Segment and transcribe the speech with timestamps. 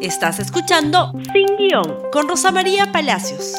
[0.00, 3.54] Estás escuchando Sin Guión con Rosa María Palacios.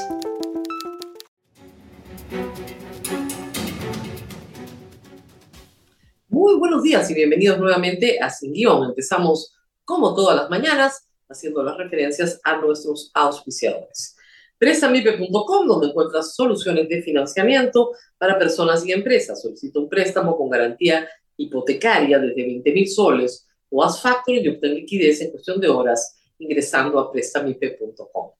[6.29, 8.83] Muy buenos días y bienvenidos nuevamente a Sin Guión.
[8.83, 14.15] Empezamos, como todas las mañanas, haciendo las referencias a nuestros auspiciadores.
[14.59, 19.41] Prestamipe.com, donde encuentras soluciones de financiamiento para personas y empresas.
[19.41, 24.75] Solicita un préstamo con garantía hipotecaria desde 20 mil soles o haz factoring y obtén
[24.75, 28.31] liquidez en cuestión de horas ingresando a prestamipe.com.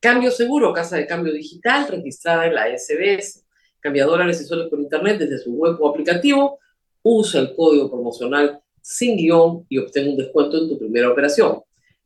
[0.00, 3.44] Cambio Seguro, casa de cambio digital registrada en la SBS.
[3.78, 6.58] Cambiadora de soles por internet desde su web o aplicativo.
[7.02, 11.62] Usa el código promocional sin guion y obtén un descuento en tu primera operación.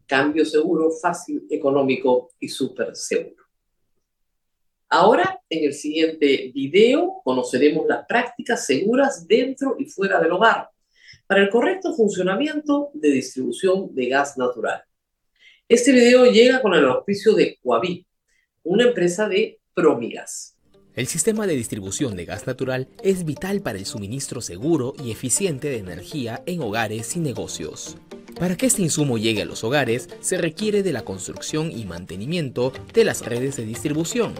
[0.06, 3.45] Cambio seguro, fácil, económico y súper seguro.
[4.88, 10.70] Ahora, en el siguiente video, conoceremos las prácticas seguras dentro y fuera del hogar
[11.26, 14.82] para el correcto funcionamiento de distribución de gas natural.
[15.68, 18.06] Este video llega con el auspicio de Coaví,
[18.62, 20.56] una empresa de Promigas.
[20.95, 25.68] El sistema de distribución de gas natural es vital para el suministro seguro y eficiente
[25.68, 27.98] de energía en hogares y negocios.
[28.38, 32.70] Para que este insumo llegue a los hogares, se requiere de la construcción y mantenimiento
[32.92, 34.34] de las redes de distribución,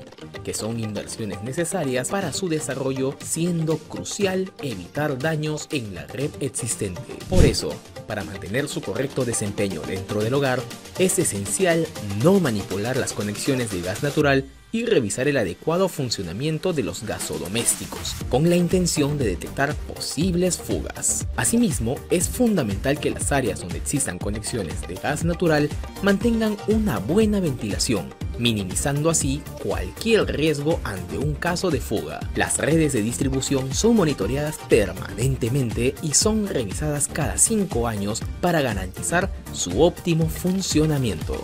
[0.45, 7.01] que son inversiones necesarias para su desarrollo, siendo crucial evitar daños en la red existente.
[7.31, 7.71] Por eso,
[8.07, 10.61] para mantener su correcto desempeño dentro del hogar,
[10.99, 11.87] es esencial
[12.23, 14.45] no manipular las conexiones de gas natural
[14.77, 21.27] y revisar el adecuado funcionamiento de los gasodomésticos, con la intención de detectar posibles fugas.
[21.37, 25.71] Asimismo, es fundamental que las áreas donde existan conexiones de gas natural
[26.03, 32.21] mantengan una buena ventilación, minimizando así cualquier riesgo ante un caso de fuga.
[32.35, 39.33] Las redes de distribución son monitoreadas permanentemente y son revisadas cada 5 años para garantizar
[39.53, 41.43] su óptimo funcionamiento.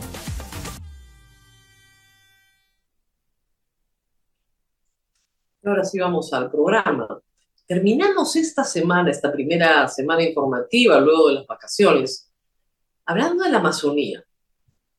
[5.64, 7.22] Ahora sí vamos al programa.
[7.68, 12.28] Terminamos esta semana, esta primera semana informativa, luego de las vacaciones,
[13.04, 14.24] hablando de la Amazonía.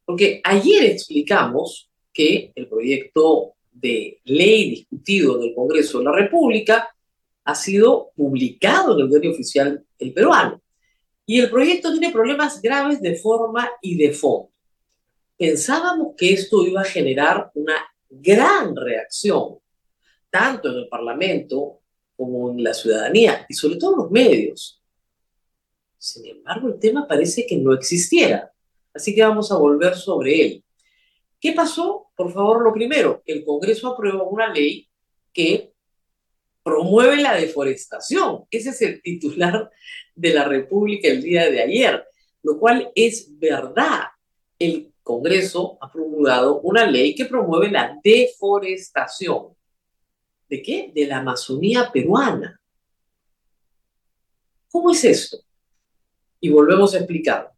[0.06, 6.96] Porque ayer explicamos que el proyecto de ley discutido en el Congreso de la República
[7.44, 10.62] ha sido publicado en el diario oficial El Peruano.
[11.25, 14.50] Y el proyecto tiene problemas graves de forma y de fondo.
[15.38, 17.75] Pensábamos que esto iba a generar una
[18.09, 19.57] gran reacción
[20.34, 21.82] tanto en el Parlamento
[22.16, 24.82] como en la ciudadanía y sobre todo en los medios.
[25.96, 28.52] Sin embargo, el tema parece que no existiera,
[28.96, 30.64] así que vamos a volver sobre él.
[31.40, 32.08] ¿Qué pasó?
[32.16, 34.90] Por favor, lo primero, el Congreso aprobó una ley
[35.32, 35.72] que
[36.64, 38.46] promueve la deforestación.
[38.50, 39.70] Ese es el titular
[40.16, 42.04] de la República el día de ayer,
[42.42, 44.06] lo cual es verdad.
[44.58, 49.54] El Congreso ha promulgado una ley que promueve la deforestación.
[50.53, 50.91] ¿De qué?
[50.94, 52.62] De la Amazonía peruana.
[54.69, 55.40] ¿Cómo es esto?
[56.40, 57.52] Y volvemos a explicar.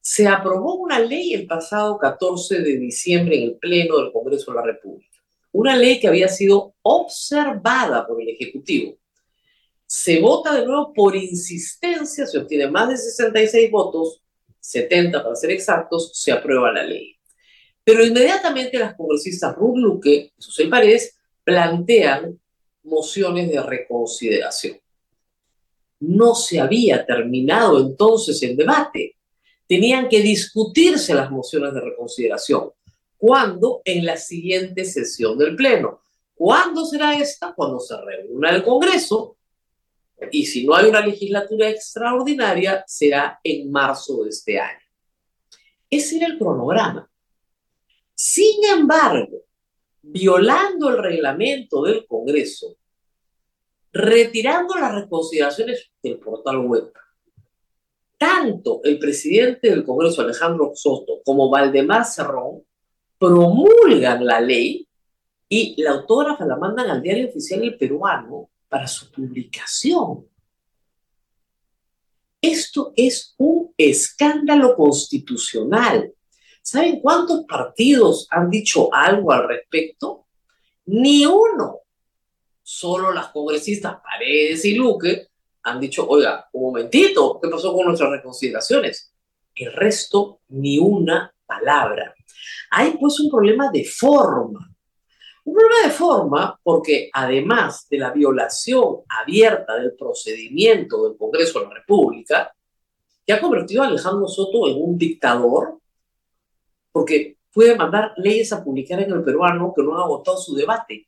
[0.00, 4.56] Se aprobó una ley el pasado 14 de diciembre en el Pleno del Congreso de
[4.56, 5.18] la República.
[5.50, 8.96] Una ley que había sido observada por el Ejecutivo.
[9.84, 14.22] Se vota de nuevo por insistencia, se obtiene más de 66 votos,
[14.60, 17.18] 70 para ser exactos, se aprueba la ley.
[17.82, 21.17] Pero inmediatamente las congresistas Ruth Luque y Susel Paredes
[21.48, 22.38] plantean
[22.82, 24.78] mociones de reconsideración.
[26.00, 29.16] No se había terminado entonces el debate.
[29.66, 32.70] Tenían que discutirse las mociones de reconsideración.
[33.16, 33.80] ¿Cuándo?
[33.86, 36.02] En la siguiente sesión del Pleno.
[36.34, 37.54] ¿Cuándo será esta?
[37.54, 39.38] Cuando se reúna el Congreso.
[40.30, 44.84] Y si no hay una legislatura extraordinaria, será en marzo de este año.
[45.88, 47.10] Ese era el cronograma.
[48.14, 49.47] Sin embargo,
[50.10, 52.76] violando el reglamento del Congreso,
[53.92, 56.92] retirando las reconsideraciones del portal web.
[58.16, 62.62] Tanto el presidente del Congreso, Alejandro Soto, como Valdemar Cerrón,
[63.18, 64.88] promulgan la ley
[65.48, 70.26] y la autógrafa la mandan al diario oficial el peruano para su publicación.
[72.40, 76.12] Esto es un escándalo constitucional.
[76.62, 80.26] ¿Saben cuántos partidos han dicho algo al respecto?
[80.86, 81.80] Ni uno.
[82.62, 85.28] Solo las congresistas Paredes y Luque
[85.62, 89.12] han dicho, oiga, un momentito, ¿qué pasó con nuestras reconsideraciones?
[89.54, 92.14] El resto, ni una palabra.
[92.70, 94.70] Hay pues un problema de forma.
[95.44, 101.66] Un problema de forma porque además de la violación abierta del procedimiento del Congreso de
[101.66, 102.54] la República,
[103.26, 105.78] que ha convertido a Alejandro Soto en un dictador,
[106.98, 111.06] porque puede mandar leyes a publicar en el peruano que no han agotado su debate.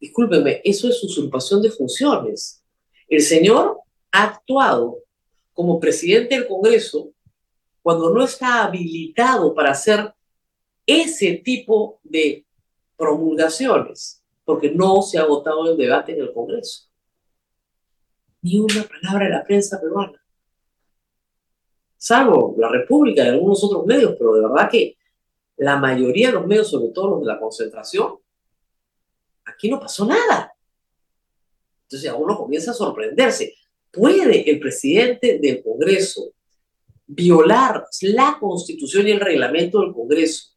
[0.00, 2.64] Discúlpeme, eso es usurpación de funciones.
[3.08, 3.80] El señor
[4.10, 5.00] ha actuado
[5.52, 7.10] como presidente del Congreso
[7.82, 10.14] cuando no está habilitado para hacer
[10.86, 12.46] ese tipo de
[12.96, 16.88] promulgaciones, porque no se ha votado el debate en el Congreso.
[18.40, 20.25] Ni una palabra de la prensa peruana.
[22.06, 24.96] Salvo la República y algunos otros medios, pero de verdad que
[25.56, 28.14] la mayoría de los medios, sobre todo los de la concentración,
[29.44, 30.54] aquí no pasó nada.
[31.82, 33.54] Entonces a uno comienza a sorprenderse.
[33.90, 36.30] ¿Puede el presidente del Congreso
[37.08, 40.54] violar la constitución y el reglamento del Congreso,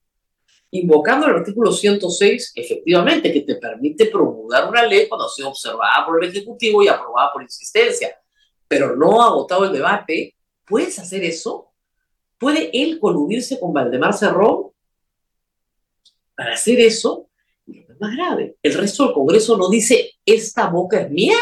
[0.69, 6.05] invocando el artículo 106, efectivamente, que te permite promulgar una ley cuando ha sido observada
[6.05, 8.15] por el Ejecutivo y aprobada por insistencia,
[8.67, 10.35] pero no ha votado el debate,
[10.69, 11.71] ¿puedes hacer eso?
[12.37, 14.71] ¿Puede él colunirse con Valdemar Cerrón
[16.35, 17.29] para hacer eso?
[17.65, 21.37] Y lo más grave, el resto del Congreso no dice, esta boca es mía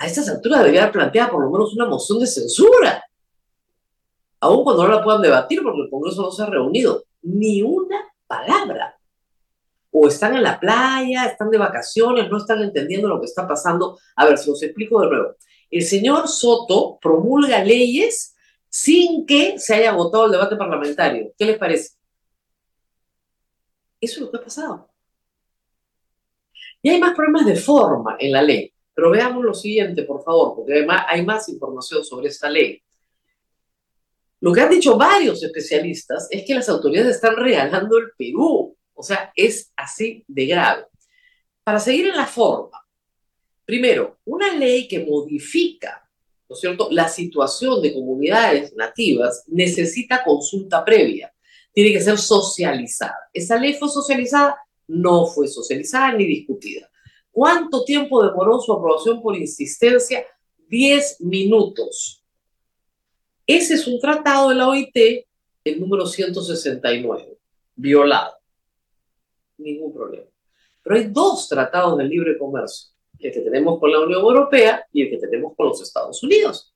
[0.00, 3.04] a estas alturas debería haber planteado por lo menos una moción de censura,
[4.40, 7.04] aun cuando no la puedan debatir porque el Congreso no se ha reunido.
[7.20, 8.98] Ni una palabra.
[9.90, 13.98] O están en la playa, están de vacaciones, no están entendiendo lo que está pasando.
[14.16, 15.34] A ver, si os explico de nuevo.
[15.70, 18.34] El señor Soto promulga leyes
[18.68, 21.32] sin que se haya votado el debate parlamentario.
[21.38, 21.96] ¿Qué les parece?
[24.00, 24.90] Eso es lo que ha pasado.
[26.82, 28.72] Y hay más problemas de forma en la ley.
[28.94, 32.82] Pero veamos lo siguiente, por favor, porque además hay más información sobre esta ley.
[34.40, 38.76] Lo que han dicho varios especialistas es que las autoridades están regalando el Perú.
[38.94, 40.86] O sea, es así de grave.
[41.62, 42.82] Para seguir en la forma,
[43.70, 46.04] primero, una ley que modifica,
[46.48, 51.32] ¿no es cierto?, la situación de comunidades nativas necesita consulta previa.
[51.72, 53.30] Tiene que ser socializada.
[53.32, 54.56] Esa ley fue socializada,
[54.88, 56.90] no fue socializada ni discutida.
[57.30, 60.26] ¿Cuánto tiempo demoró su aprobación por insistencia?
[60.68, 62.24] Diez minutos.
[63.46, 64.96] Ese es un tratado de la OIT,
[65.62, 67.38] el número 169,
[67.76, 68.34] violado.
[69.58, 70.26] Ningún problema.
[70.82, 72.90] Pero hay dos tratados de libre comercio,
[73.20, 76.74] el que tenemos con la Unión Europea y el que tenemos con los Estados Unidos.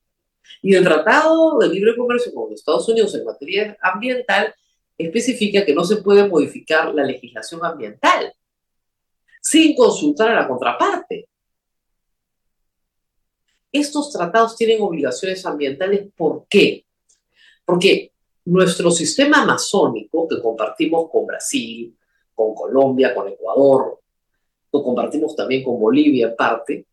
[0.62, 4.55] Y el tratado de libre comercio con los Estados Unidos en materia ambiental
[4.96, 8.32] especifica que no se puede modificar la legislación ambiental
[9.41, 11.29] sin consultar a la contraparte.
[13.70, 16.87] Estos tratados tienen obligaciones ambientales, ¿por qué?
[17.64, 18.12] Porque
[18.44, 21.97] nuestro sistema amazónico, que compartimos con Brasil,
[22.35, 24.00] con Colombia, con Ecuador,
[24.75, 26.87] lo compartimos también con Bolivia en parte,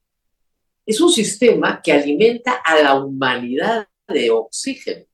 [0.85, 5.05] es un sistema que alimenta a la humanidad de oxígeno.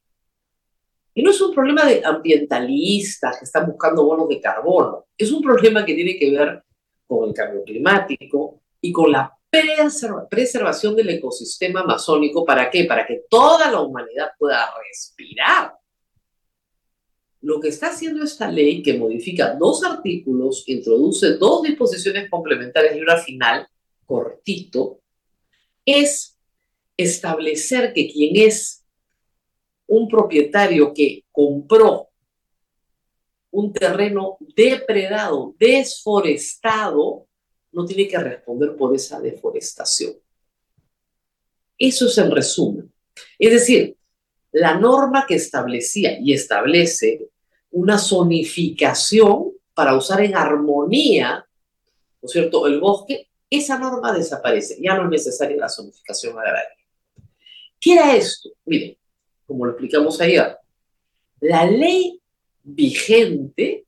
[1.14, 5.42] Y no es un problema de ambientalistas que están buscando bonos de carbono, es un
[5.42, 6.62] problema que tiene que ver
[7.08, 9.34] con el cambio climático y con la
[10.30, 12.44] preservación del ecosistema amazónico.
[12.44, 12.84] ¿Para qué?
[12.84, 15.74] Para que toda la humanidad pueda respirar.
[17.42, 23.02] Lo que está haciendo esta ley, que modifica dos artículos, introduce dos disposiciones complementarias y
[23.02, 23.68] una final,
[24.06, 25.02] cortito,
[25.86, 26.38] es
[26.98, 28.84] establecer que quien es
[29.86, 32.10] un propietario que compró
[33.52, 37.28] un terreno depredado, desforestado,
[37.72, 40.14] no tiene que responder por esa deforestación.
[41.78, 42.92] Eso es el resumen.
[43.38, 43.98] Es decir,
[44.52, 47.30] la norma que establecía y establece
[47.72, 51.46] una zonificación para usar en armonía,
[52.22, 56.76] ¿no es cierto?, el bosque, esa norma desaparece, ya no es necesaria la zonificación agraria.
[57.80, 58.50] ¿Qué era esto?
[58.66, 58.98] Miren,
[59.46, 60.58] como lo explicamos ayer,
[61.40, 62.22] la ley
[62.64, 63.86] vigente,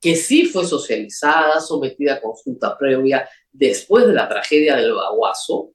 [0.00, 5.72] que sí fue socializada, sometida a consulta previa después de la tragedia del Baguazo,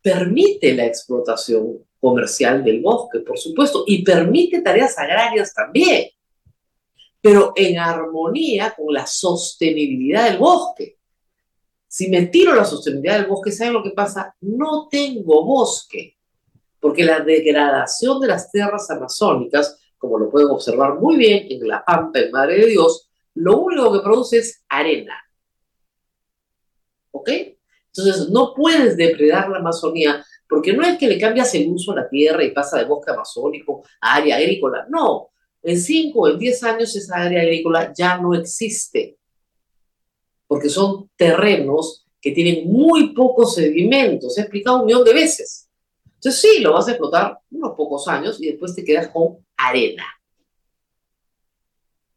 [0.00, 6.08] permite la explotación comercial del bosque, por supuesto, y permite tareas agrarias también,
[7.20, 10.98] pero en armonía con la sostenibilidad del bosque.
[11.86, 14.34] Si me tiro la sostenibilidad del bosque, ¿saben lo que pasa?
[14.40, 16.16] No tengo bosque,
[16.78, 21.84] porque la degradación de las tierras amazónicas como lo pueden observar muy bien en la
[21.84, 25.14] Pampa, en Madre de Dios, lo único que produce es arena.
[27.10, 27.28] ¿Ok?
[27.92, 31.96] Entonces, no puedes depredar la Amazonía porque no es que le cambias el uso a
[31.96, 34.86] la tierra y pasa de bosque amazónico a área agrícola.
[34.88, 39.18] No, en 5 o en 10 años esa área agrícola ya no existe
[40.50, 44.36] porque son terrenos que tienen muy pocos sedimentos.
[44.36, 45.68] He explicado un millón de veces.
[46.14, 50.04] Entonces sí, lo vas a explotar unos pocos años y después te quedas con arena.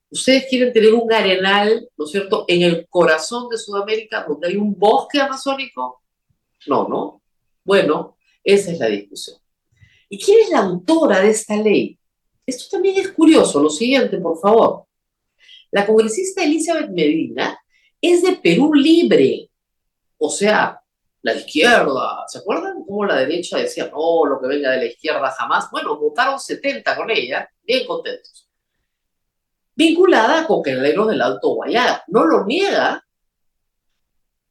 [0.09, 4.55] Ustedes quieren tener un arenal, ¿no es cierto?, en el corazón de Sudamérica, donde hay
[4.55, 6.01] un bosque amazónico.
[6.65, 7.21] No, ¿no?
[7.63, 9.37] Bueno, esa es la discusión.
[10.09, 11.99] ¿Y quién es la autora de esta ley?
[12.45, 13.61] Esto también es curioso.
[13.61, 14.85] Lo siguiente, por favor.
[15.71, 17.57] La congresista Elizabeth Medina
[17.99, 19.49] es de Perú Libre,
[20.17, 20.79] o sea,
[21.21, 22.25] la izquierda.
[22.27, 25.71] ¿Se acuerdan cómo la derecha decía, no, lo que venga de la izquierda jamás?
[25.71, 28.47] Bueno, votaron 70 con ella, bien contentos.
[29.73, 32.03] Vinculada a coqueleros del Alto Guayana.
[32.07, 33.03] No lo niega,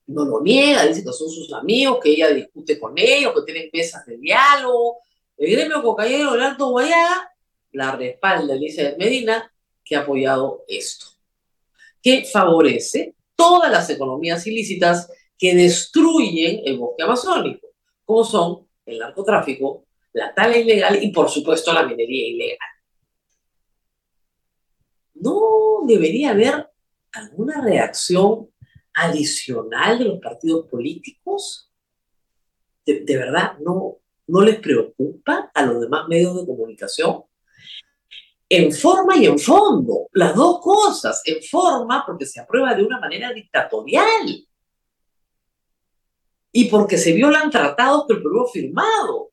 [0.07, 3.71] no lo niega, dice que son sus amigos, que ella discute con ellos, que tienen
[3.73, 4.99] mesas de diálogo.
[5.37, 7.32] El gremio cocainero del Alto Guayana
[7.73, 9.53] la respalda Elizabeth Medina,
[9.85, 11.07] que ha apoyado esto,
[12.03, 17.69] que favorece todas las economías ilícitas que destruyen el bosque amazónico,
[18.05, 22.69] como son el narcotráfico, la tala ilegal y, por supuesto, la minería ilegal.
[25.15, 26.69] ¿No debería haber
[27.13, 28.51] alguna reacción
[28.95, 31.71] adicional de los partidos políticos?
[32.85, 37.25] ¿De, verdad no, no les preocupa a los demás medios de comunicación?
[38.55, 43.01] En forma y en fondo, las dos cosas, en forma porque se aprueba de una
[43.01, 44.47] manera dictatorial.
[46.53, 49.31] Y porque se violan tratados que el Perú ha firmado,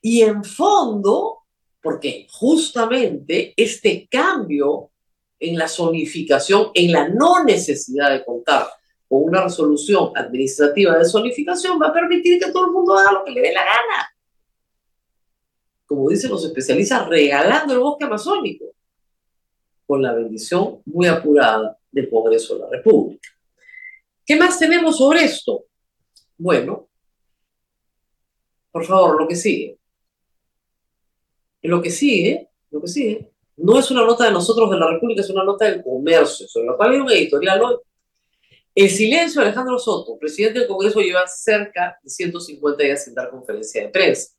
[0.00, 1.40] y en fondo
[1.82, 4.90] porque justamente este cambio
[5.38, 8.68] en la zonificación, en la no necesidad de contar
[9.06, 13.24] con una resolución administrativa de zonificación, va a permitir que todo el mundo haga lo
[13.24, 14.15] que le dé la gana
[15.86, 18.66] como dicen los especialistas, regalando el bosque amazónico,
[19.86, 23.28] con la bendición muy apurada del Congreso de la República.
[24.24, 25.64] ¿Qué más tenemos sobre esto?
[26.36, 26.88] Bueno,
[28.72, 29.78] por favor, lo que sigue.
[31.62, 35.22] Lo que sigue, lo que sigue, no es una nota de nosotros de la República,
[35.22, 37.76] es una nota del comercio, sobre la cual hay un editorial hoy.
[38.74, 43.30] El silencio de Alejandro Soto, presidente del Congreso, lleva cerca de 150 días sin dar
[43.30, 44.35] conferencia de prensa.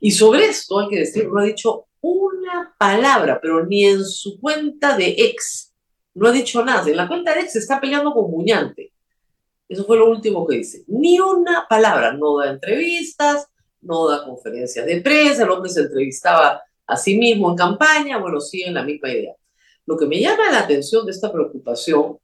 [0.00, 4.40] Y sobre esto, hay que decir, no ha dicho una palabra, pero ni en su
[4.40, 5.72] cuenta de ex.
[6.14, 6.88] No ha dicho nada.
[6.88, 8.92] En la cuenta de ex se está peleando con Muñante.
[9.68, 10.84] Eso fue lo último que dice.
[10.86, 12.12] Ni una palabra.
[12.12, 13.46] No da entrevistas,
[13.80, 15.42] no da conferencias de prensa.
[15.42, 18.18] El hombre se entrevistaba a sí mismo en campaña.
[18.18, 19.34] Bueno, sigue en la misma idea.
[19.86, 22.18] Lo que me llama la atención de esta preocupación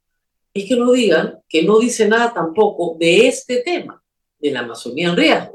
[0.53, 4.01] es que no digan que no dice nada tampoco de este tema,
[4.39, 5.54] de la Amazonía en riesgo.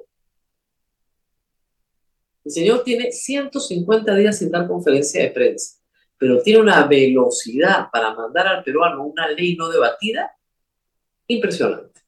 [2.44, 5.78] El señor tiene 150 días sin dar conferencia de prensa,
[6.16, 10.30] pero tiene una velocidad para mandar al peruano una ley no debatida
[11.26, 12.00] impresionante.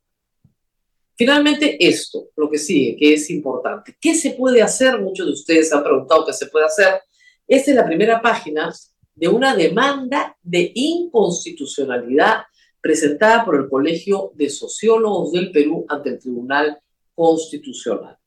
[1.14, 3.96] Finalmente, esto, lo que sigue, que es importante.
[4.00, 4.98] ¿Qué se puede hacer?
[5.00, 7.00] Muchos de ustedes han preguntado qué se puede hacer.
[7.46, 8.72] Esta es la primera página
[9.14, 12.44] de una demanda de inconstitucionalidad
[12.80, 16.80] presentada por el Colegio de Sociólogos del Perú ante el Tribunal
[17.14, 18.18] Constitucional.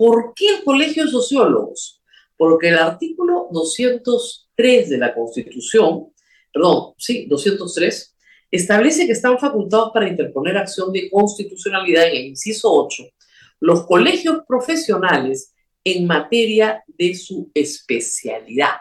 [0.00, 2.00] ¿Por qué el Colegio de Sociólogos?
[2.38, 6.06] Porque el artículo 203 de la Constitución,
[6.50, 8.16] perdón, sí, 203,
[8.50, 13.04] establece que están facultados para interponer acción de constitucionalidad en el inciso 8
[13.60, 15.52] los colegios profesionales
[15.84, 18.76] en materia de su especialidad.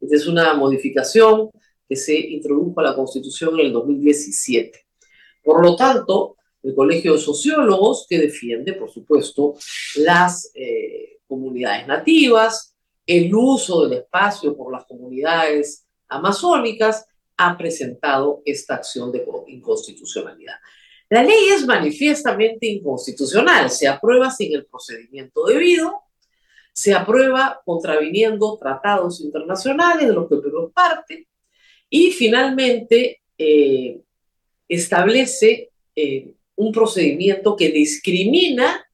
[0.00, 1.50] Esta es una modificación
[1.88, 4.76] que se introdujo a la Constitución en el 2017.
[5.44, 6.34] Por lo tanto,
[6.64, 9.54] el Colegio de Sociólogos, que defiende, por supuesto,
[9.96, 12.74] las eh, comunidades nativas,
[13.06, 17.06] el uso del espacio por las comunidades amazónicas,
[17.36, 20.54] ha presentado esta acción de inconstitucionalidad.
[21.10, 26.02] La ley es manifiestamente inconstitucional, se aprueba sin el procedimiento debido,
[26.72, 31.28] se aprueba contraviniendo tratados internacionales de los que Perú parte
[31.90, 34.00] y finalmente eh,
[34.68, 38.84] establece eh, un procedimiento que discrimina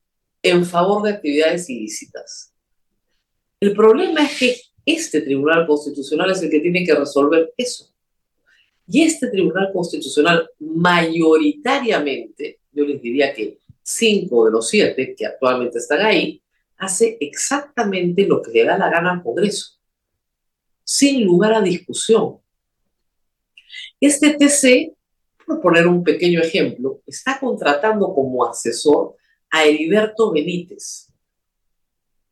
[0.43, 2.55] en favor de actividades ilícitas.
[3.61, 7.93] El problema es que este Tribunal Constitucional es el que tiene que resolver eso.
[8.89, 15.79] Y este Tribunal Constitucional mayoritariamente, yo les diría que cinco de los siete que actualmente
[15.79, 16.43] están ahí,
[16.79, 19.79] hace exactamente lo que le da la gana al Congreso,
[20.83, 22.39] sin lugar a discusión.
[24.01, 24.97] Este TC
[25.51, 29.17] por poner un pequeño ejemplo, está contratando como asesor
[29.51, 31.13] a Heriberto Benítez.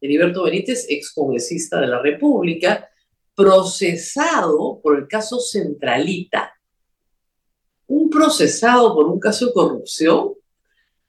[0.01, 2.89] Heriberto Benítez, ex congresista de la República,
[3.35, 6.55] procesado por el caso Centralita.
[7.89, 10.35] Un procesado por un caso de corrupción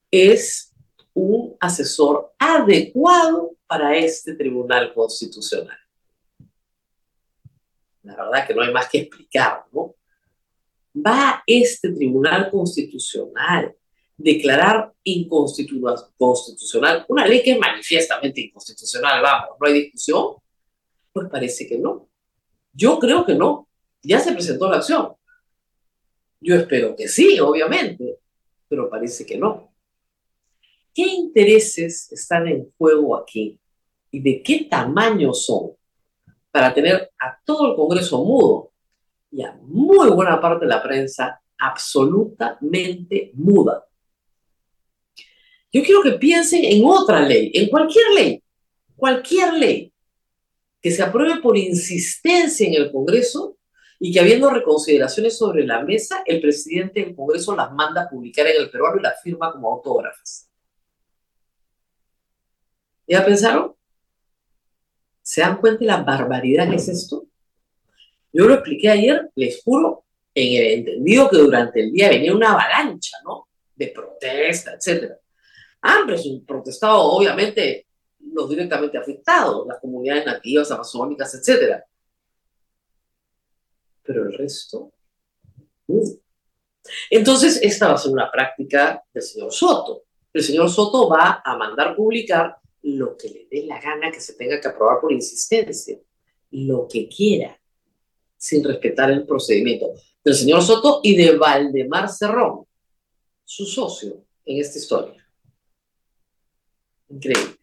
[0.10, 0.74] es
[1.14, 5.78] un asesor adecuado para este Tribunal Constitucional.
[8.02, 9.94] La verdad que no hay más que explicar, ¿no?
[11.06, 13.76] Va este Tribunal Constitucional
[14.20, 20.36] declarar inconstitucional una ley que es manifiestamente inconstitucional, vamos, no hay discusión,
[21.14, 22.10] pues parece que no.
[22.74, 23.68] Yo creo que no.
[24.02, 25.14] Ya se presentó la acción.
[26.42, 28.20] Yo espero que sí, obviamente,
[28.68, 29.74] pero parece que no.
[30.94, 33.58] ¿Qué intereses están en juego aquí
[34.12, 35.72] y de qué tamaño son
[36.52, 38.72] para tener a todo el Congreso mudo
[39.32, 43.86] y a muy buena parte de la prensa absolutamente muda?
[45.72, 48.44] Yo quiero que piensen en otra ley, en cualquier ley,
[48.96, 49.94] cualquier ley
[50.82, 53.58] que se apruebe por insistencia en el Congreso
[54.00, 58.48] y que habiendo reconsideraciones sobre la mesa, el presidente del Congreso las manda a publicar
[58.48, 60.50] en el peruano y las firma como autógrafas.
[63.06, 63.76] ¿Ya pensaron?
[65.22, 67.29] ¿Se dan cuenta de la barbaridad que es esto?
[68.32, 72.52] Yo lo expliqué ayer, les juro, en el entendido que durante el día venía una
[72.52, 73.48] avalancha, ¿no?
[73.76, 75.18] De protesta, etcétera.
[75.82, 76.08] Han
[76.46, 77.88] protestado, obviamente,
[78.20, 81.82] los directamente afectados, las comunidades nativas, amazónicas, etc.
[84.04, 84.92] Pero el resto,
[87.10, 90.04] Entonces, esta va a ser una práctica del señor Soto.
[90.34, 94.36] El señor Soto va a mandar publicar lo que le dé la gana que se
[94.36, 95.98] tenga que aprobar por insistencia,
[96.52, 97.59] lo que quiera,
[98.40, 99.92] sin respetar el procedimiento
[100.24, 102.66] del señor Soto y de Valdemar Cerrón,
[103.44, 105.30] su socio en esta historia.
[107.10, 107.58] Increíble.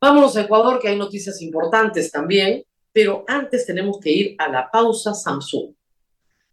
[0.00, 4.70] Vámonos a Ecuador, que hay noticias importantes también, pero antes tenemos que ir a la
[4.70, 5.74] pausa Samsung.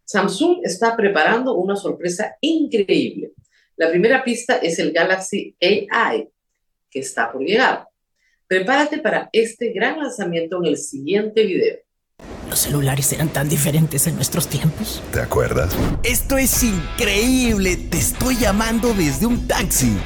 [0.04, 3.32] Samsung está preparando una sorpresa increíble.
[3.76, 6.28] La primera pista es el Galaxy AI,
[6.90, 7.86] que está por llegar.
[8.46, 11.78] Prepárate para este gran lanzamiento en el siguiente video.
[12.58, 15.00] ¿Los celulares eran tan diferentes en nuestros tiempos?
[15.12, 15.76] ¿Te acuerdas?
[16.02, 17.76] Esto es increíble.
[17.76, 19.96] Te estoy llamando desde un taxi.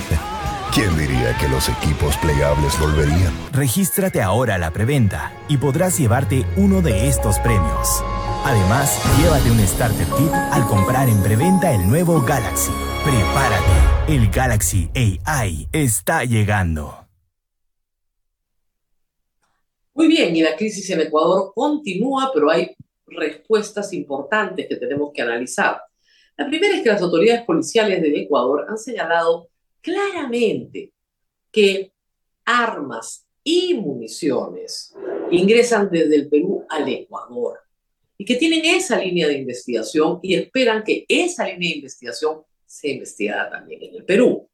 [0.74, 3.34] ¿Quién diría que los equipos plegables volverían?
[3.52, 8.02] Regístrate ahora a la preventa y podrás llevarte uno de estos premios.
[8.46, 12.72] Además, llévate un Starter Kit al comprar en preventa el nuevo Galaxy.
[13.04, 17.03] Prepárate, el Galaxy AI está llegando.
[19.94, 22.74] Muy bien, y la crisis en Ecuador continúa, pero hay
[23.06, 25.80] respuestas importantes que tenemos que analizar.
[26.36, 29.48] La primera es que las autoridades policiales de Ecuador han señalado
[29.80, 30.92] claramente
[31.52, 31.92] que
[32.44, 34.92] armas y municiones
[35.30, 37.60] ingresan desde el Perú al Ecuador
[38.18, 42.90] y que tienen esa línea de investigación y esperan que esa línea de investigación sea
[42.90, 44.48] investigada también en el Perú.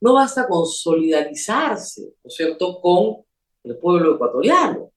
[0.00, 3.24] No basta con solidarizarse, ¿no es cierto?, con
[3.64, 4.92] el pueblo ecuatoriano.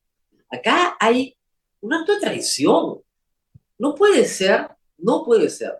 [0.49, 1.35] Acá hay
[1.81, 3.01] un acto de traición.
[3.77, 5.73] No puede ser, no puede ser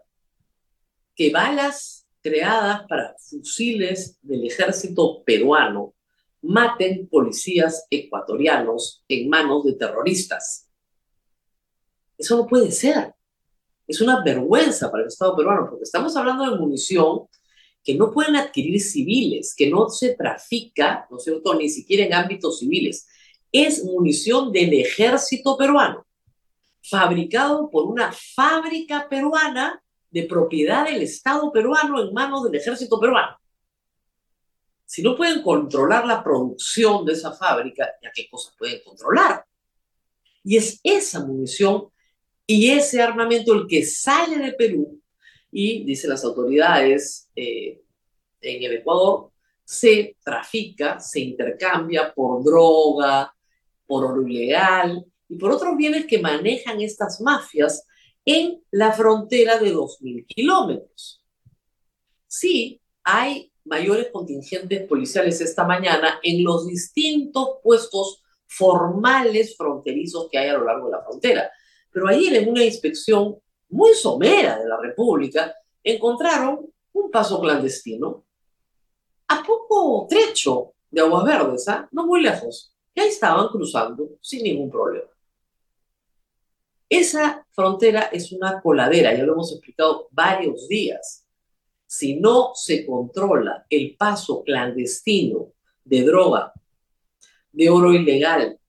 [1.15, 5.95] que balas creadas para fusiles del ejército peruano
[6.41, 10.69] maten policías ecuatorianos en manos de terroristas.
[12.17, 13.13] Eso no puede ser.
[13.87, 17.27] Es una vergüenza para el Estado peruano, porque estamos hablando de munición
[17.87, 22.13] que no pueden adquirir civiles, que no se trafica, ¿no es cierto?, ni siquiera en
[22.13, 23.07] ámbitos civiles.
[23.49, 26.05] Es munición del ejército peruano,
[26.83, 33.37] fabricado por una fábrica peruana de propiedad del Estado peruano en manos del ejército peruano.
[34.85, 39.45] Si no pueden controlar la producción de esa fábrica, ¿ya qué cosas pueden controlar?
[40.43, 41.87] Y es esa munición
[42.45, 45.01] y ese armamento el que sale de Perú
[45.51, 47.81] y, dicen las autoridades eh,
[48.41, 49.31] en el Ecuador,
[49.63, 53.33] se trafica, se intercambia por droga,
[53.85, 57.85] por oro ilegal y por otros bienes que manejan estas mafias
[58.23, 61.23] en la frontera de 2.000 kilómetros.
[62.27, 70.49] Sí, hay mayores contingentes policiales esta mañana en los distintos puestos formales fronterizos que hay
[70.49, 71.51] a lo largo de la frontera.
[71.91, 73.37] Pero ayer en una inspección
[73.69, 75.53] muy somera de la República
[75.83, 78.25] encontraron un paso clandestino
[79.27, 81.87] a poco trecho de Aguas Verdes, ¿ah?
[81.91, 82.73] no muy lejos.
[82.93, 85.09] Y ahí estaban cruzando sin ningún problema.
[86.89, 91.25] Esa frontera es una coladera, ya lo hemos explicado varios días.
[91.85, 95.51] Si no se controla el paso clandestino
[95.83, 96.53] de droga,
[97.51, 98.59] de oro ilegal,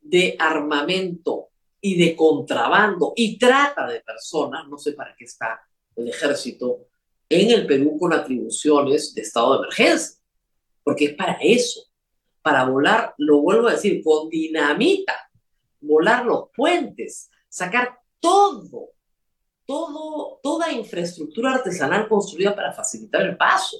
[0.00, 1.37] de armamento
[1.80, 5.60] y de contrabando y trata de personas, no sé para qué está
[5.96, 6.88] el ejército
[7.28, 10.18] en el Perú con atribuciones de estado de emergencia,
[10.82, 11.82] porque es para eso,
[12.42, 15.14] para volar, lo vuelvo a decir, con dinamita,
[15.80, 18.90] volar los puentes, sacar todo,
[19.66, 23.76] todo, toda infraestructura artesanal construida para facilitar el paso.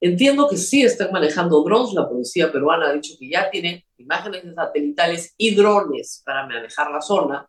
[0.00, 4.44] Entiendo que sí están manejando drones, la policía peruana ha dicho que ya tiene imágenes
[4.54, 7.48] satelitales y drones para manejar la zona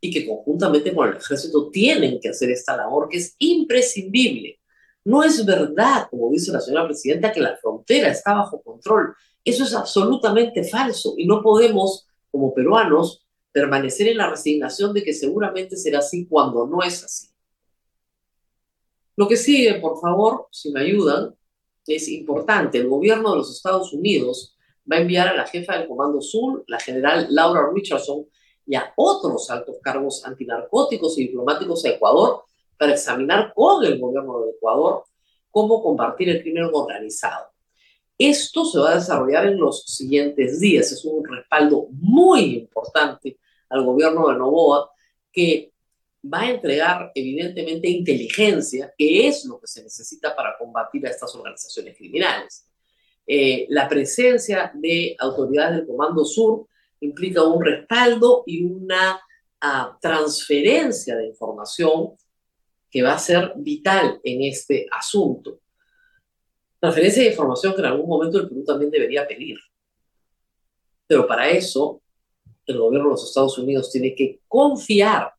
[0.00, 4.60] y que conjuntamente con el ejército tienen que hacer esta labor que es imprescindible.
[5.04, 9.14] No es verdad, como dice la señora presidenta, que la frontera está bajo control.
[9.44, 15.12] Eso es absolutamente falso y no podemos, como peruanos, permanecer en la resignación de que
[15.12, 17.28] seguramente será así cuando no es así.
[19.16, 21.34] Lo que sigue, por favor, si me ayudan,
[21.86, 22.78] es importante.
[22.78, 24.56] El gobierno de los Estados Unidos
[24.90, 28.26] va a enviar a la jefa del Comando Sur, la general Laura Richardson,
[28.66, 32.44] y a otros altos cargos antinarcóticos y diplomáticos a Ecuador
[32.78, 35.04] para examinar con el gobierno de Ecuador
[35.50, 37.46] cómo combatir el crimen organizado.
[38.16, 40.92] Esto se va a desarrollar en los siguientes días.
[40.92, 44.90] Es un respaldo muy importante al gobierno de Novoa
[45.32, 45.71] que
[46.22, 51.34] va a entregar evidentemente inteligencia, que es lo que se necesita para combatir a estas
[51.34, 52.68] organizaciones criminales.
[53.26, 56.66] Eh, la presencia de autoridades del Comando Sur
[57.00, 59.20] implica un respaldo y una
[59.60, 62.16] ah, transferencia de información
[62.90, 65.60] que va a ser vital en este asunto.
[66.78, 69.56] Transferencia de información que en algún momento el Perú también debería pedir.
[71.06, 72.02] Pero para eso,
[72.66, 75.32] el gobierno de los Estados Unidos tiene que confiar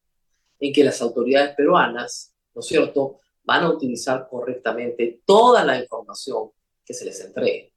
[0.63, 6.51] en que las autoridades peruanas, ¿no es cierto?, van a utilizar correctamente toda la información
[6.85, 7.73] que se les entregue.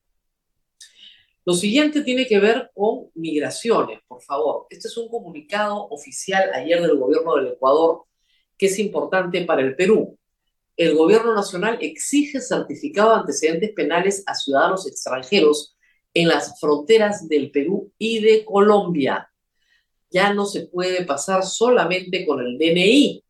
[1.45, 4.67] Lo siguiente tiene que ver con migraciones, por favor.
[4.71, 8.05] Este es un comunicado oficial ayer del gobierno del Ecuador
[8.57, 10.17] que es importante para el Perú.
[10.77, 15.77] El gobierno nacional exige certificado de antecedentes penales a ciudadanos extranjeros
[16.15, 19.29] en las fronteras del Perú y de Colombia
[20.17, 23.23] ya no se puede pasar solamente con el DNI,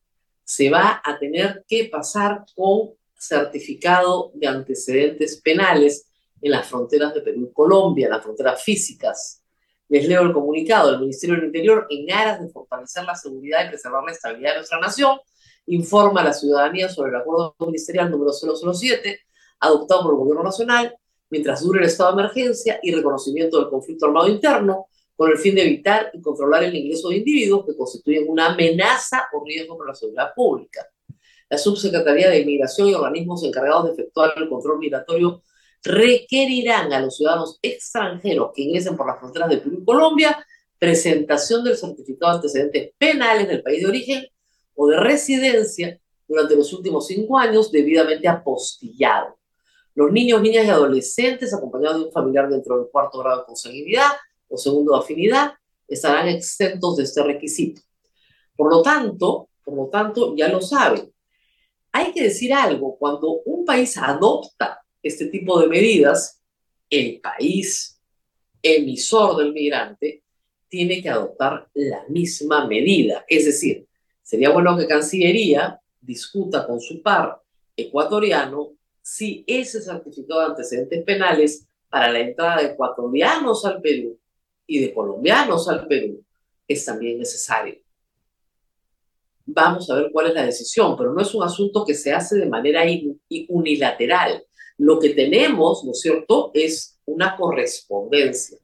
[0.45, 6.07] se va a tener que pasar con certificado de antecedentes penales
[6.41, 9.43] en las fronteras de Perú y Colombia, las fronteras físicas.
[9.89, 13.71] Les leo el comunicado del Ministerio del Interior en aras de fortalecer la seguridad y
[13.71, 15.19] preservar la estabilidad de nuestra nación.
[15.67, 19.19] Informa a la ciudadanía sobre el acuerdo ministerial número 007
[19.59, 20.97] adoptado por el Gobierno Nacional
[21.31, 24.87] mientras dure el estado de emergencia y reconocimiento del conflicto armado interno
[25.17, 29.29] con el fin de evitar y controlar el ingreso de individuos que constituyen una amenaza
[29.33, 30.87] o riesgo para la seguridad pública.
[31.49, 35.43] La Subsecretaría de Inmigración y organismos encargados de efectuar el control migratorio
[35.83, 40.47] requerirán a los ciudadanos extranjeros que ingresen por las fronteras de Perú y Colombia
[40.79, 44.27] presentación del certificado de antecedentes penales del país de origen
[44.75, 45.99] o de residencia
[46.29, 49.39] durante los últimos cinco años debidamente apostillado.
[49.95, 54.11] Los niños, niñas y adolescentes acompañados de un familiar dentro del cuarto grado de consanguinidad
[54.49, 55.53] o segundo de afinidad
[55.89, 57.83] estarán exentos de este requisito.
[58.57, 61.13] Por lo tanto, por lo tanto, ya lo saben.
[61.93, 66.43] Hay que decir algo, cuando un país adopta este tipo de medidas,
[66.91, 68.01] el país
[68.63, 70.23] emisor del migrante
[70.69, 73.25] tiene que adoptar la misma medida.
[73.29, 73.87] Es decir,
[74.23, 77.41] sería bueno que Cancillería discuta con su par
[77.77, 84.19] ecuatoriano si ese certificado de antecedentes penales para la entrada de ecuatorianos al Perú
[84.67, 86.25] y de colombianos al Perú
[86.67, 87.77] es también necesario.
[89.45, 92.37] Vamos a ver cuál es la decisión, pero no es un asunto que se hace
[92.37, 92.83] de manera
[93.49, 94.45] unilateral.
[94.79, 98.59] Lo que tenemos, ¿no es cierto?, es una correspondencia.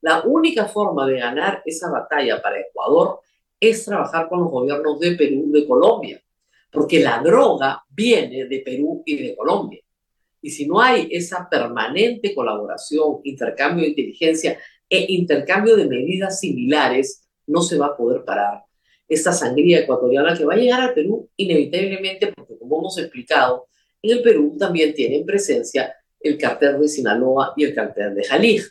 [0.00, 3.20] La única forma de ganar esa batalla para Ecuador
[3.58, 6.22] es trabajar con los gobiernos de Perú y de Colombia,
[6.70, 9.80] porque la droga viene de Perú y de Colombia.
[10.42, 17.26] Y si no hay esa permanente colaboración, intercambio de inteligencia e intercambio de medidas similares,
[17.46, 18.64] no se va a poder parar
[19.08, 23.66] esta sangría ecuatoriana que va a llegar al Perú inevitablemente, porque como hemos explicado,
[24.02, 28.64] en el Perú también tienen presencia el cartel de Sinaloa y el cartel de Jalij.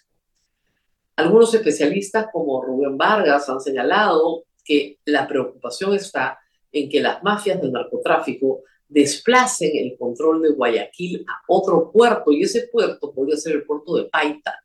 [1.15, 6.39] Algunos especialistas como Rubén Vargas han señalado que la preocupación está
[6.71, 12.43] en que las mafias del narcotráfico desplacen el control de Guayaquil a otro puerto y
[12.43, 14.62] ese puerto podría ser el puerto de Paita,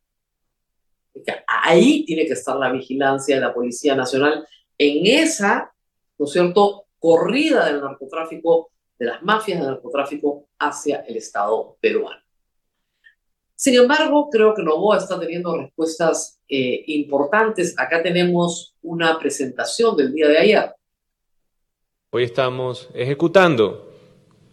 [1.47, 4.45] Ahí tiene que estar la vigilancia de la Policía Nacional
[4.77, 5.73] en esa,
[6.17, 12.21] ¿no es cierto?, corrida del narcotráfico, de las mafias del narcotráfico hacia el Estado peruano.
[13.55, 17.77] Sin embargo, creo que Novoa está teniendo respuestas eh, importantes.
[17.77, 20.71] Acá tenemos una presentación del día de ayer.
[22.11, 23.93] Hoy estamos ejecutando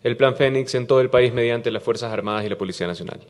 [0.03, 3.21] el Plan Fénix en todo el país mediante las Fuerzas Armadas y la Policía Nacional.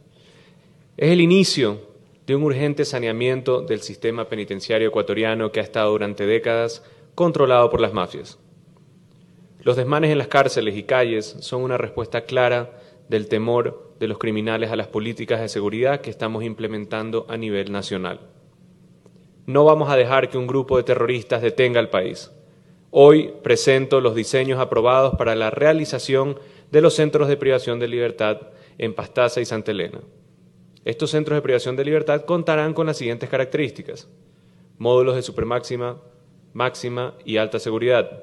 [0.96, 1.95] Es el inicio
[2.26, 6.82] de un urgente saneamiento del sistema penitenciario ecuatoriano que ha estado durante décadas
[7.14, 8.38] controlado por las mafias.
[9.60, 14.18] Los desmanes en las cárceles y calles son una respuesta clara del temor de los
[14.18, 18.20] criminales a las políticas de seguridad que estamos implementando a nivel nacional.
[19.46, 22.32] No vamos a dejar que un grupo de terroristas detenga al país.
[22.90, 26.38] Hoy presento los diseños aprobados para la realización
[26.72, 28.40] de los centros de privación de libertad
[28.78, 30.00] en Pastaza y Santa Elena.
[30.86, 34.08] Estos centros de privación de libertad contarán con las siguientes características.
[34.78, 36.00] Módulos de supermáxima,
[36.52, 38.22] máxima y alta seguridad,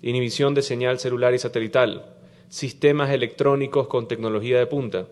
[0.00, 2.14] inhibición de señal celular y satelital,
[2.48, 5.08] sistemas electrónicos con tecnología de punta,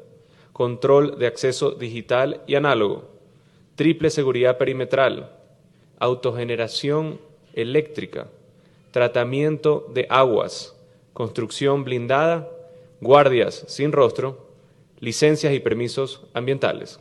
[0.53, 3.11] control de acceso digital y análogo,
[3.75, 5.33] triple seguridad perimetral,
[5.99, 7.21] autogeneración
[7.53, 8.29] eléctrica,
[8.93, 10.81] tratamiento de aguas,
[11.15, 12.49] construcción blindada,
[13.01, 14.52] guardias sin rostro,
[15.03, 17.01] licencias y permisos ambientales.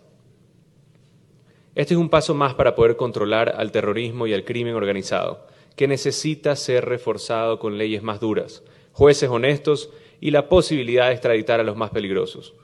[1.75, 5.87] Este es un paso más para poder controlar al terrorismo y al crimen organizado, que
[5.87, 11.63] necesita ser reforzado con leyes más duras, jueces honestos y la posibilidad de extraditar a
[11.63, 12.55] los más peligrosos.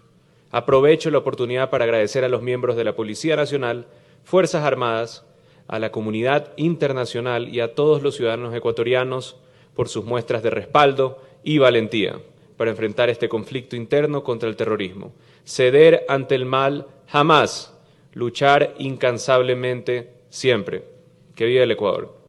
[0.49, 3.85] Aprovecho la oportunidad para agradecer a los miembros de la Policía Nacional,
[4.23, 5.23] Fuerzas Armadas,
[5.67, 9.35] a la comunidad internacional y a todos los ciudadanos ecuatorianos
[9.75, 12.15] por sus muestras de respaldo y valentía
[12.57, 15.13] para enfrentar este conflicto interno contra el terrorismo.
[15.45, 17.73] Ceder ante el mal jamás,
[18.13, 20.83] luchar incansablemente siempre.
[21.35, 22.25] Que viva el Ecuador.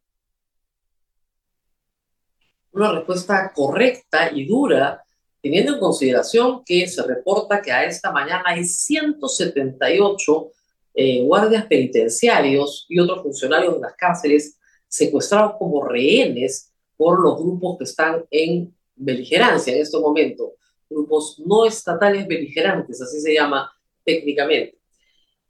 [2.73, 5.03] Una respuesta correcta y dura,
[5.43, 10.53] teniendo en consideración que se reporta que a esta mañana hay 178
[10.95, 17.79] eh, guardias penitenciarios y otros funcionarios de las cárceles secuestrados como rehenes por los grupos
[17.79, 20.55] que están en beligerancia en este momento,
[20.89, 23.71] grupos no estatales beligerantes, así se llama
[24.05, 24.79] técnicamente.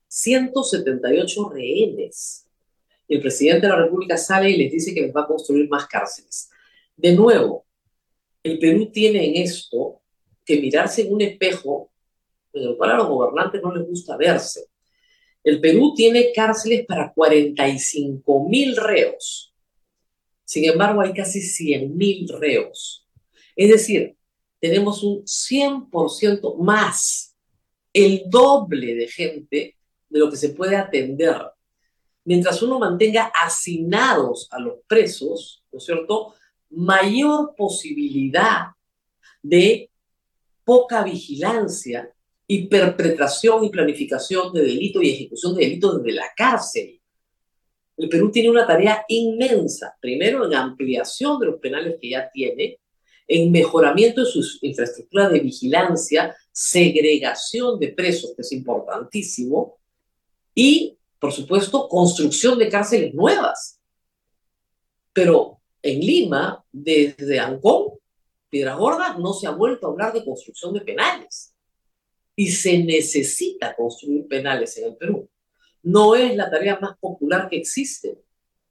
[0.08, 2.46] 178 rehenes.
[3.06, 5.86] El presidente de la República sale y les dice que les va a construir más
[5.86, 6.50] cárceles.
[6.96, 7.66] De nuevo,
[8.42, 10.00] el Perú tiene en esto
[10.44, 11.90] que mirarse en un espejo
[12.52, 14.66] en el cual a los gobernantes no les gusta verse.
[15.44, 19.54] El Perú tiene cárceles para 45 mil reos.
[20.44, 23.06] Sin embargo, hay casi 100 mil reos.
[23.58, 24.16] Es decir,
[24.60, 27.36] tenemos un 100% más,
[27.92, 29.76] el doble de gente
[30.08, 31.42] de lo que se puede atender.
[32.24, 36.34] Mientras uno mantenga asignados a los presos, ¿no es cierto?,
[36.70, 38.68] mayor posibilidad
[39.42, 39.90] de
[40.62, 42.14] poca vigilancia
[42.46, 47.00] y perpetración y planificación de delito y ejecución de delito desde la cárcel.
[47.96, 52.78] El Perú tiene una tarea inmensa, primero en ampliación de los penales que ya tiene,
[53.28, 59.78] en mejoramiento de su infraestructura de vigilancia, segregación de presos, que es importantísimo,
[60.54, 63.78] y, por supuesto, construcción de cárceles nuevas.
[65.12, 67.98] Pero en Lima, desde Ancón,
[68.48, 71.54] Piedra Gorda, no se ha vuelto a hablar de construcción de penales
[72.34, 75.28] y se necesita construir penales en el Perú.
[75.82, 78.18] No es la tarea más popular que existe.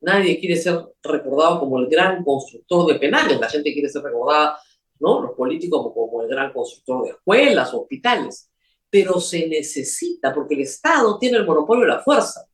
[0.01, 3.39] Nadie quiere ser recordado como el gran constructor de penales.
[3.39, 4.59] La gente quiere ser recordada,
[4.99, 5.21] ¿no?
[5.21, 8.51] Los políticos como, como el gran constructor de escuelas, hospitales.
[8.89, 12.47] Pero se necesita porque el Estado tiene el monopolio de la fuerza.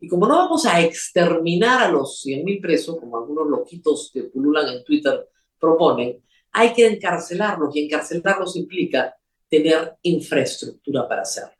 [0.00, 4.68] Y como no vamos a exterminar a los 100.000 presos, como algunos loquitos que pululan
[4.68, 9.14] en Twitter proponen, hay que encarcelarlos y encarcelarlos implica
[9.48, 11.52] tener infraestructura para hacerlo.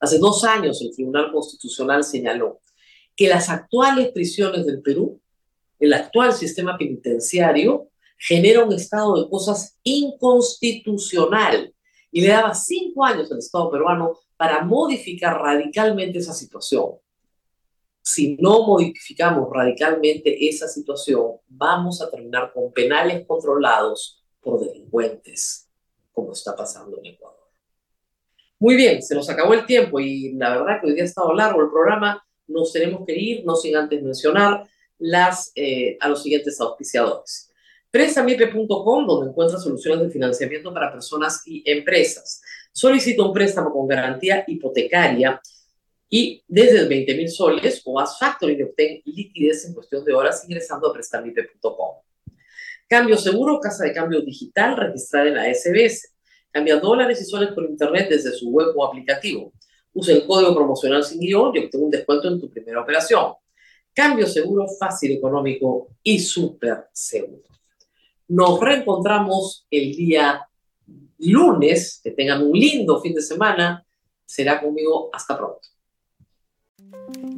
[0.00, 2.60] Hace dos años el Tribunal Constitucional señaló
[3.22, 5.20] que las actuales prisiones del Perú,
[5.78, 11.72] el actual sistema penitenciario, genera un estado de cosas inconstitucional
[12.10, 16.94] y le daba cinco años al Estado peruano para modificar radicalmente esa situación.
[18.02, 25.68] Si no modificamos radicalmente esa situación, vamos a terminar con penales controlados por delincuentes
[26.12, 27.38] como está pasando en Ecuador.
[28.58, 31.32] Muy bien, se nos acabó el tiempo y la verdad que hoy día ha estado
[31.32, 32.20] largo el programa.
[32.52, 34.64] Nos tenemos que ir, no sin antes mencionar
[34.98, 37.50] las, eh, a los siguientes auspiciadores.
[37.90, 42.40] Prestamipe.com, donde encuentra soluciones de financiamiento para personas y empresas.
[42.72, 45.40] Solicita un préstamo con garantía hipotecaria
[46.08, 50.44] y desde 20 mil soles o haz factoring y obtén liquidez en cuestión de horas
[50.44, 51.96] ingresando a prestamipe.com.
[52.86, 56.14] Cambio seguro, casa de cambio digital registrada en la SBS.
[56.50, 59.52] Cambia dólares y soles por internet desde su web o aplicativo.
[59.94, 63.34] Usa el código promocional sin guion y obtén un descuento en tu primera operación.
[63.92, 67.44] Cambio seguro, fácil, económico y súper seguro.
[68.28, 70.48] Nos reencontramos el día
[71.22, 72.00] lunes.
[72.02, 73.84] Que tengan un lindo fin de semana.
[74.24, 75.10] Será conmigo.
[75.12, 75.60] Hasta pronto.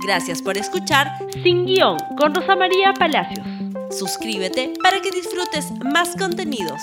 [0.04, 1.08] Gracias por escuchar
[1.42, 3.46] Sin Guión con Rosa María Palacios.
[3.90, 6.80] Suscríbete para que disfrutes más contenidos.